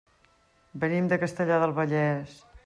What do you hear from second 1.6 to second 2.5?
del Vallès.